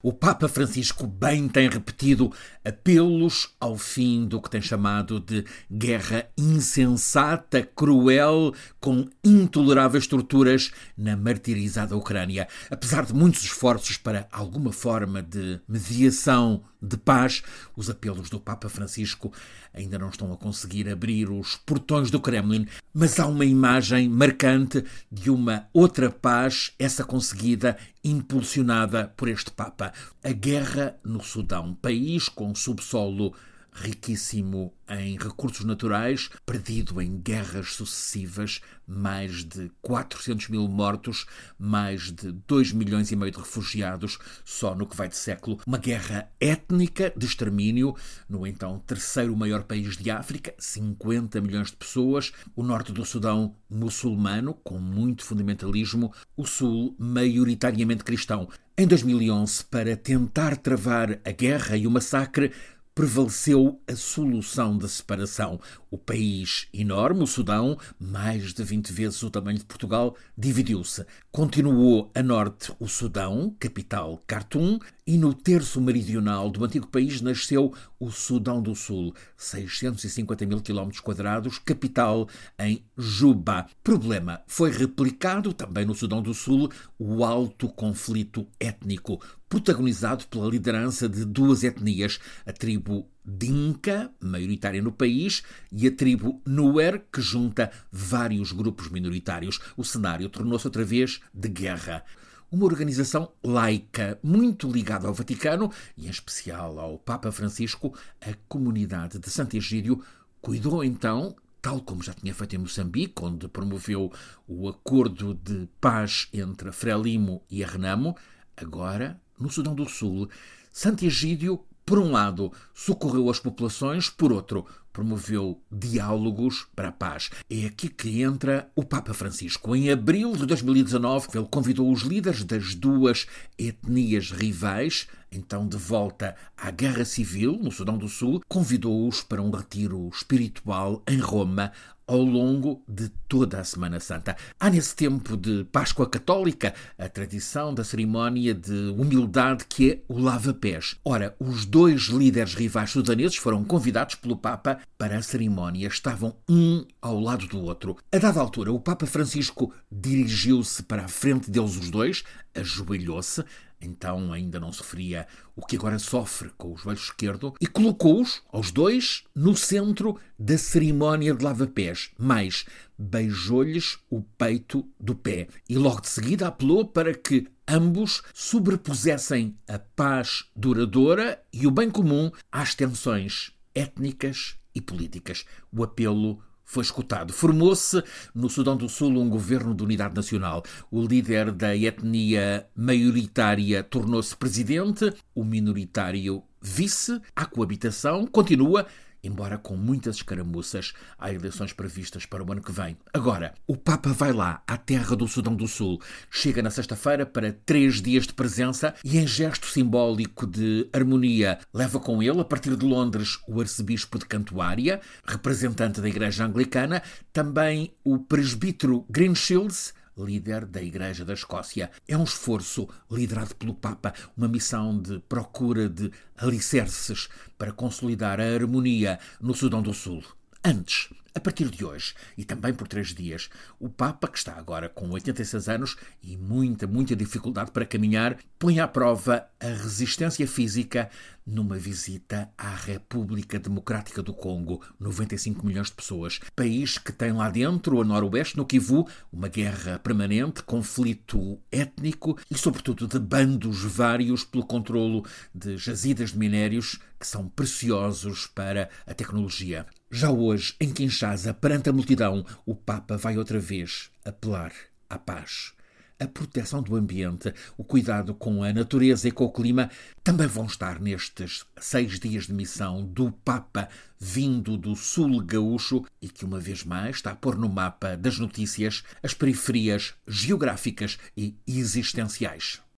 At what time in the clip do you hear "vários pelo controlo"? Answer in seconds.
253.84-255.24